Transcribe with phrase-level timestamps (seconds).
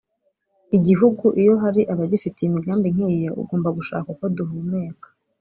[0.77, 5.07] Igihugu iyo hari abagifitiye imigambi nk’iyo…ugomba gushaka uko duhumeka